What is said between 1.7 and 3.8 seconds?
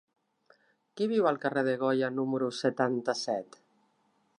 Goya número setanta-set?